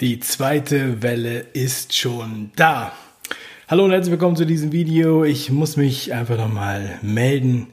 [0.00, 2.90] Die zweite Welle ist schon da.
[3.68, 5.22] Hallo und herzlich willkommen zu diesem Video.
[5.22, 7.68] Ich muss mich einfach nochmal melden,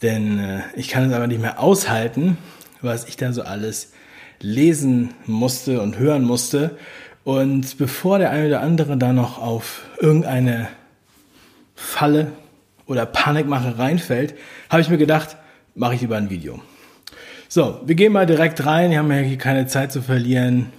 [0.00, 2.38] denn äh, ich kann es aber nicht mehr aushalten,
[2.80, 3.92] was ich da so alles
[4.40, 6.78] lesen musste und hören musste.
[7.22, 10.68] Und bevor der eine oder andere da noch auf irgendeine
[11.74, 12.32] Falle
[12.86, 14.32] oder Panikmache reinfällt,
[14.70, 15.36] habe ich mir gedacht,
[15.74, 16.62] mache ich lieber ein Video.
[17.50, 18.90] So, wir gehen mal direkt rein.
[18.90, 20.72] Wir haben ja hier keine Zeit zu verlieren.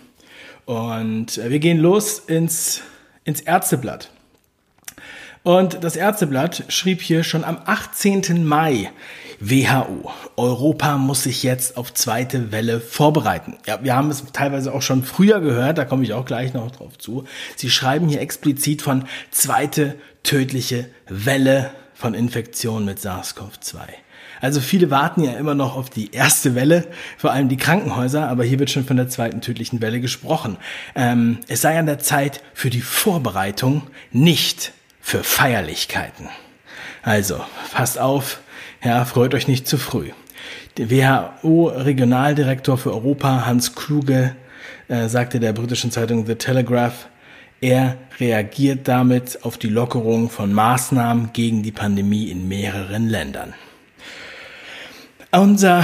[0.65, 2.81] Und äh, wir gehen los ins,
[3.23, 4.09] ins Ärzteblatt.
[5.43, 8.45] Und das Ärzteblatt schrieb hier schon am 18.
[8.45, 8.91] Mai,
[9.41, 13.57] WHO, Europa muss sich jetzt auf zweite Welle vorbereiten.
[13.67, 16.71] Ja, wir haben es teilweise auch schon früher gehört, da komme ich auch gleich noch
[16.71, 17.25] drauf zu.
[17.57, 23.79] Sie schreiben hier explizit von zweite tödliche Welle von Infektion mit SARS-CoV-2.
[24.43, 26.85] Also viele warten ja immer noch auf die erste Welle,
[27.17, 30.57] vor allem die Krankenhäuser, aber hier wird schon von der zweiten tödlichen Welle gesprochen.
[30.95, 36.27] Ähm, es sei an der Zeit für die Vorbereitung, nicht für Feierlichkeiten.
[37.03, 37.39] Also,
[37.73, 38.41] passt auf,
[38.83, 40.09] ja, freut euch nicht zu früh.
[40.75, 44.35] Der WHO-Regionaldirektor für Europa, Hans Kluge,
[44.89, 47.07] äh, sagte der britischen Zeitung The Telegraph,
[47.61, 53.53] er reagiert damit auf die Lockerung von Maßnahmen gegen die Pandemie in mehreren Ländern.
[55.35, 55.83] Unser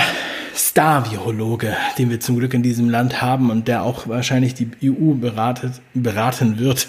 [0.54, 5.16] Star-Virologe, den wir zum Glück in diesem Land haben und der auch wahrscheinlich die EU
[5.16, 6.88] beratet, beraten wird.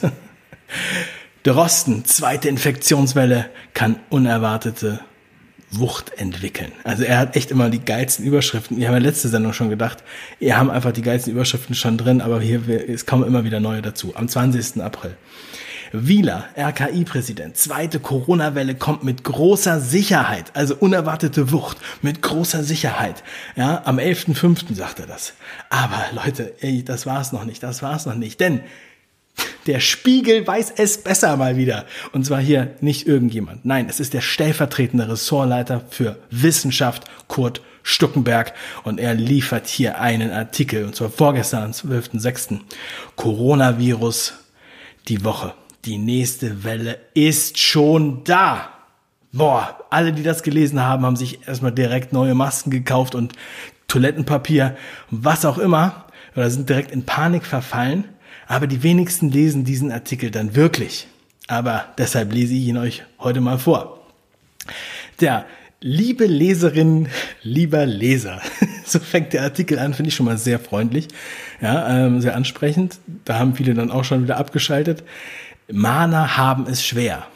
[1.42, 5.00] Drosten, zweite Infektionswelle, kann unerwartete
[5.70, 6.72] Wucht entwickeln.
[6.84, 8.77] Also er hat echt immer die geilsten Überschriften.
[8.77, 10.05] Wir haben ja letzte Sendung schon gedacht,
[10.38, 13.81] wir haben einfach die geilsten Überschriften schon drin, aber hier es kommen immer wieder neue
[13.81, 14.12] dazu.
[14.16, 14.83] Am 20.
[14.83, 15.16] April.
[15.92, 23.24] Wieler, RKI-Präsident, zweite Corona-Welle kommt mit großer Sicherheit, also unerwartete Wucht, mit großer Sicherheit.
[23.56, 24.74] Ja, am 11.05.
[24.74, 25.34] sagt er das.
[25.69, 28.60] Aber Leute, ey, das war's noch nicht, das war's noch nicht, denn
[29.66, 31.87] der Spiegel weiß es besser mal wieder.
[32.12, 33.65] Und zwar hier nicht irgendjemand.
[33.65, 38.53] Nein, es ist der stellvertretende Ressortleiter für Wissenschaft, Kurt Stuckenberg.
[38.84, 42.60] Und er liefert hier einen Artikel, und zwar vorgestern am 12.06.
[43.16, 44.34] Coronavirus
[45.09, 45.54] die Woche
[45.84, 48.70] die nächste Welle ist schon da.
[49.32, 53.32] Boah, alle, die das gelesen haben, haben sich erstmal direkt neue Masken gekauft und
[53.88, 54.76] Toilettenpapier,
[55.10, 58.04] was auch immer, oder sind direkt in Panik verfallen.
[58.46, 61.06] Aber die wenigsten lesen diesen Artikel dann wirklich.
[61.46, 64.00] Aber deshalb lese ich ihn euch heute mal vor.
[65.20, 65.47] Der
[65.80, 67.08] liebe Leserin,
[67.42, 68.41] lieber Leser.
[68.84, 71.08] so fängt der Artikel an, finde ich schon mal sehr freundlich,
[71.60, 72.98] ja, ähm, sehr ansprechend.
[73.24, 75.04] Da haben viele dann auch schon wieder abgeschaltet.
[75.72, 77.26] Mahner haben es schwer.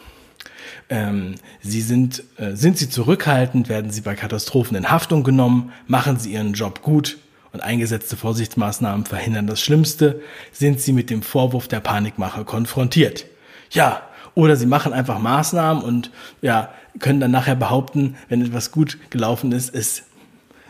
[0.90, 6.18] Ähm, sie sind, äh, sind sie zurückhaltend, werden sie bei Katastrophen in Haftung genommen, machen
[6.18, 7.18] sie ihren Job gut
[7.52, 10.20] und eingesetzte Vorsichtsmaßnahmen verhindern das Schlimmste,
[10.52, 13.26] sind sie mit dem Vorwurf der Panikmache konfrontiert.
[13.70, 14.02] Ja,
[14.34, 16.10] oder sie machen einfach Maßnahmen und
[16.42, 20.02] ja, können dann nachher behaupten, wenn etwas gut gelaufen ist, es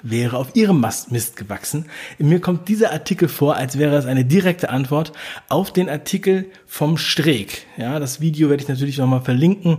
[0.05, 1.87] wäre auf ihrem Mist gewachsen.
[2.19, 5.13] Mir kommt dieser Artikel vor, als wäre es eine direkte Antwort
[5.49, 7.67] auf den Artikel vom Streeck.
[7.77, 9.79] Ja, das Video werde ich natürlich nochmal verlinken.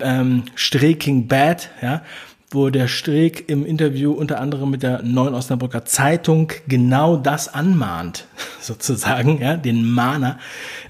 [0.00, 2.02] Ähm, Streeking Bad, ja,
[2.50, 8.26] wo der Streeck im Interview unter anderem mit der Neuen Osnabrücker Zeitung genau das anmahnt,
[8.60, 10.38] sozusagen, ja, den Mahner.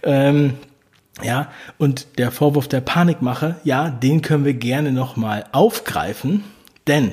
[0.04, 0.54] Ähm,
[1.22, 6.44] ja, und der Vorwurf der Panikmache, ja, den können wir gerne nochmal aufgreifen,
[6.86, 7.12] denn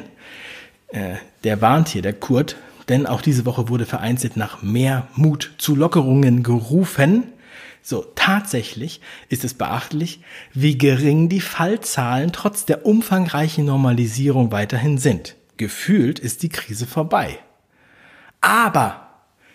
[0.89, 2.55] äh, der warnt hier, der Kurt,
[2.89, 7.23] denn auch diese Woche wurde vereinzelt nach mehr Mut zu Lockerungen gerufen.
[7.81, 10.21] So, tatsächlich ist es beachtlich,
[10.53, 15.35] wie gering die Fallzahlen trotz der umfangreichen Normalisierung weiterhin sind.
[15.57, 17.39] Gefühlt ist die Krise vorbei.
[18.39, 19.09] Aber,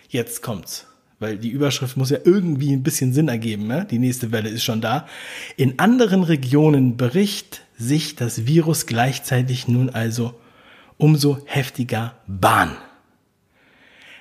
[0.09, 0.87] jetzt kommt's,
[1.19, 3.85] weil die Überschrift muss ja irgendwie ein bisschen Sinn ergeben, ne?
[3.89, 5.07] die nächste Welle ist schon da.
[5.57, 10.35] In anderen Regionen bricht sich das Virus gleichzeitig nun also
[10.99, 12.77] umso heftiger Bahn.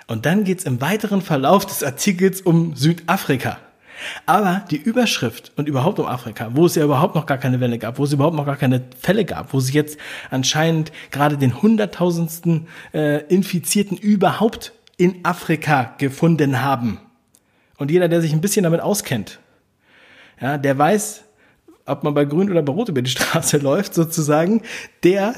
[0.06, 3.58] Und dann geht's im weiteren Verlauf des Artikels um Südafrika.
[4.26, 7.78] Aber die Überschrift und überhaupt um Afrika, wo es ja überhaupt noch gar keine Welle
[7.78, 9.98] gab, wo es überhaupt noch gar keine Fälle gab, wo sie jetzt
[10.30, 17.00] anscheinend gerade den hunderttausendsten äh, Infizierten überhaupt in Afrika gefunden haben.
[17.76, 19.40] Und jeder, der sich ein bisschen damit auskennt,
[20.40, 21.24] ja, der weiß,
[21.86, 24.62] ob man bei Grün oder bei Rot über die Straße läuft, sozusagen,
[25.02, 25.34] der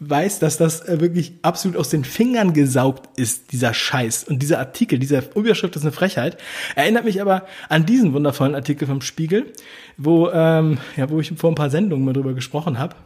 [0.00, 4.24] weiß, dass das äh, wirklich absolut aus den Fingern gesaugt ist, dieser Scheiß.
[4.24, 6.38] Und dieser Artikel, dieser Überschrift ist eine Frechheit.
[6.74, 9.52] Erinnert mich aber an diesen wundervollen Artikel vom Spiegel,
[9.98, 12.96] wo, ähm, ja, wo ich vor ein paar Sendungen mal drüber gesprochen habe.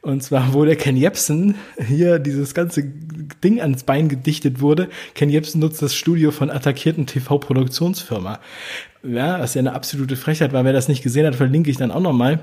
[0.00, 4.88] Und zwar, wo der Ken Jebsen hier dieses ganze Ding ans Bein gedichtet wurde.
[5.14, 8.38] Ken Jebsen nutzt das Studio von attackierten TV-Produktionsfirma.
[9.02, 10.64] Ja, was ja eine absolute Frechheit war.
[10.64, 12.40] Wer das nicht gesehen hat, verlinke ich dann auch nochmal.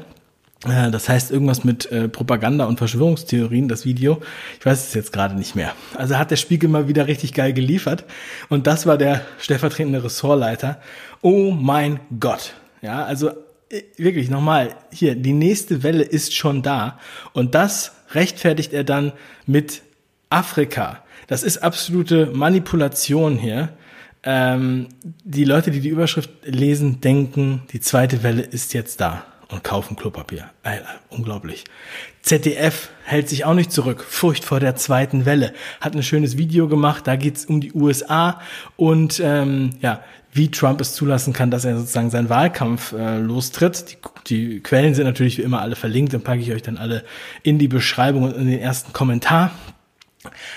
[0.63, 4.21] Das heißt irgendwas mit äh, Propaganda und Verschwörungstheorien, das Video.
[4.59, 5.73] Ich weiß es jetzt gerade nicht mehr.
[5.95, 8.03] Also hat der Spiegel mal wieder richtig geil geliefert.
[8.47, 10.79] Und das war der stellvertretende Ressortleiter.
[11.21, 12.53] Oh mein Gott.
[12.83, 13.29] Ja, also
[13.69, 16.99] äh, wirklich nochmal, hier, die nächste Welle ist schon da.
[17.33, 19.13] Und das rechtfertigt er dann
[19.47, 19.81] mit
[20.29, 21.03] Afrika.
[21.25, 23.69] Das ist absolute Manipulation hier.
[24.21, 24.89] Ähm,
[25.23, 29.95] die Leute, die die Überschrift lesen, denken, die zweite Welle ist jetzt da und kaufen
[29.95, 30.49] Klopapier.
[30.63, 31.65] Alter, unglaublich.
[32.21, 34.03] ZDF hält sich auch nicht zurück.
[34.07, 35.53] Furcht vor der zweiten Welle.
[35.79, 37.07] Hat ein schönes Video gemacht.
[37.07, 38.39] Da geht's um die USA
[38.77, 40.01] und ähm, ja,
[40.33, 43.85] wie Trump es zulassen kann, dass er sozusagen seinen Wahlkampf äh, lostritt.
[43.91, 47.03] Die, die Quellen sind natürlich wie immer alle verlinkt, dann packe ich euch dann alle
[47.43, 49.51] in die Beschreibung und in den ersten Kommentar.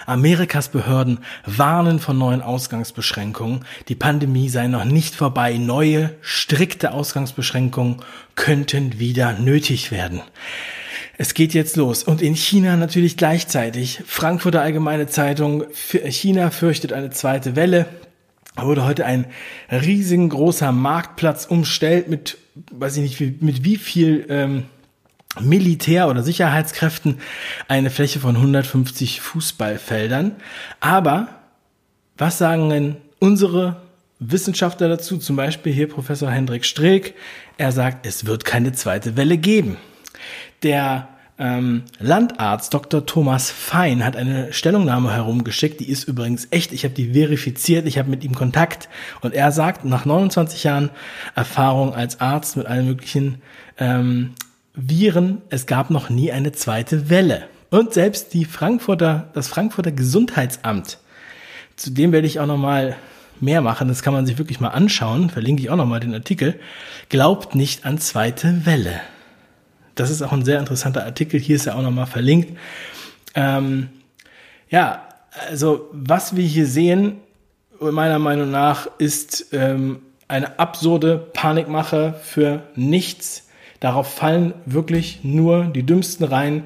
[0.06, 3.64] Amerikas Behörden warnen von neuen Ausgangsbeschränkungen.
[3.88, 5.56] Die Pandemie sei noch nicht vorbei.
[5.56, 8.02] Neue, strikte Ausgangsbeschränkungen
[8.34, 10.20] könnten wieder nötig werden.
[11.16, 12.02] Es geht jetzt los.
[12.02, 14.02] Und in China natürlich gleichzeitig.
[14.06, 15.64] Frankfurter Allgemeine Zeitung.
[15.72, 17.86] China fürchtet eine zweite Welle.
[18.56, 19.26] Wurde heute ein
[19.70, 22.38] riesengroßer Marktplatz umstellt mit,
[22.70, 24.64] weiß ich nicht, mit wie viel ähm,
[25.40, 27.18] Militär- oder Sicherheitskräften
[27.68, 30.36] eine Fläche von 150 Fußballfeldern.
[30.80, 31.28] Aber
[32.16, 33.82] was sagen denn unsere
[34.20, 35.18] Wissenschaftler dazu?
[35.18, 37.14] Zum Beispiel hier Professor Hendrik Streeck.
[37.58, 39.76] Er sagt, es wird keine zweite Welle geben.
[40.62, 43.06] Der ähm, Landarzt Dr.
[43.06, 47.98] Thomas Fein hat eine Stellungnahme herumgeschickt, die ist übrigens echt, ich habe die verifiziert, ich
[47.98, 48.88] habe mit ihm Kontakt
[49.20, 50.90] und er sagt, nach 29 Jahren
[51.34, 53.42] Erfahrung als Arzt mit allen möglichen
[53.78, 54.34] ähm,
[54.74, 57.44] Viren, es gab noch nie eine zweite Welle.
[57.70, 60.98] Und selbst die Frankfurter, das Frankfurter Gesundheitsamt,
[61.76, 62.96] zu dem werde ich auch noch mal
[63.40, 66.14] mehr machen, das kann man sich wirklich mal anschauen, verlinke ich auch noch mal den
[66.14, 66.58] Artikel,
[67.08, 69.00] glaubt nicht an zweite Welle.
[69.94, 72.58] Das ist auch ein sehr interessanter Artikel, hier ist er auch noch mal verlinkt.
[73.34, 73.88] Ähm,
[74.70, 75.06] ja,
[75.50, 77.16] also was wir hier sehen,
[77.80, 83.44] meiner Meinung nach, ist ähm, eine absurde Panikmache für nichts
[83.84, 86.62] Darauf fallen wirklich nur die Dümmsten rein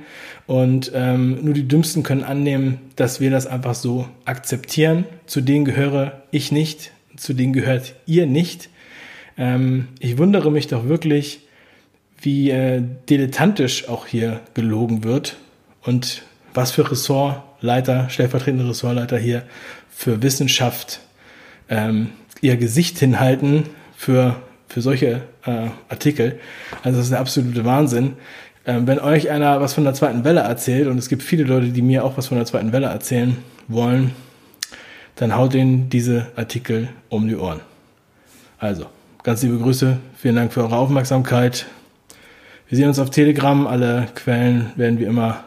[0.47, 5.05] und ähm, nur die Dümmsten können annehmen, dass wir das einfach so akzeptieren.
[5.27, 8.69] Zu denen gehöre ich nicht, zu denen gehört ihr nicht.
[9.37, 11.41] Ähm, ich wundere mich doch wirklich,
[12.23, 15.39] wie äh, dilettantisch auch hier gelogen wird
[15.83, 16.23] und
[16.55, 19.43] was für Ressortleiter, stellvertretende Ressortleiter hier
[19.91, 21.01] für Wissenschaft
[21.69, 22.11] ähm,
[22.43, 23.65] ihr Gesicht hinhalten
[23.97, 24.37] für
[24.69, 26.39] für solche äh, Artikel.
[26.83, 28.15] Also das ist der absolute Wahnsinn.
[28.67, 31.69] Ähm, wenn euch einer was von der zweiten Welle erzählt, und es gibt viele Leute,
[31.69, 33.37] die mir auch was von der zweiten Welle erzählen
[33.67, 34.13] wollen,
[35.17, 37.61] dann haut ihnen diese Artikel um die Ohren.
[38.59, 38.87] Also,
[39.23, 41.67] ganz liebe Grüße, vielen Dank für eure Aufmerksamkeit.
[42.69, 45.45] Wir sehen uns auf Telegram, alle Quellen werden wie immer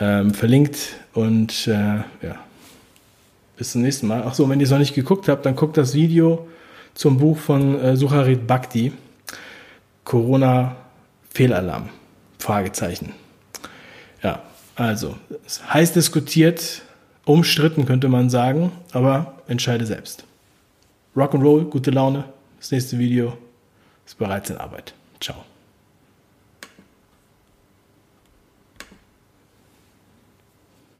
[0.00, 2.36] ähm, verlinkt und äh, ja,
[3.56, 4.24] bis zum nächsten Mal.
[4.26, 6.48] Ach so, wenn ihr es noch nicht geguckt habt, dann guckt das Video
[6.94, 8.92] zum Buch von äh, Sucharit Bhakti.
[10.04, 10.76] Corona
[11.30, 11.88] Fehlalarm.
[12.38, 13.12] Fragezeichen.
[14.22, 14.42] Ja,
[14.76, 15.16] also,
[15.72, 16.82] heiß diskutiert,
[17.24, 20.24] umstritten könnte man sagen, aber entscheide selbst.
[21.16, 22.24] Rock'n'Roll, gute Laune.
[22.58, 23.36] Das nächste Video
[24.04, 24.94] ist bereits in Arbeit.
[25.20, 25.44] Ciao.